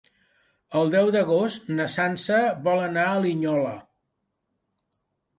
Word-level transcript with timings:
El 0.77 0.87
deu 0.93 1.09
d'agost 1.15 1.67
na 1.79 1.85
Sança 1.95 2.39
vol 2.67 2.81
anar 2.85 3.03
a 3.09 3.19
Linyola. 3.25 3.75